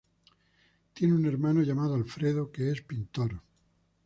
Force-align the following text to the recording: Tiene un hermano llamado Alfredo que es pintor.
Tiene 0.95 1.13
un 1.13 1.27
hermano 1.27 1.61
llamado 1.61 1.93
Alfredo 1.93 2.51
que 2.51 2.71
es 2.71 2.81
pintor. 2.81 3.39